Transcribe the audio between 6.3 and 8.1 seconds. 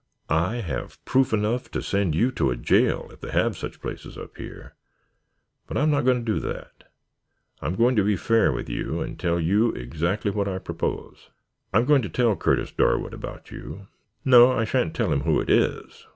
do that. I am going to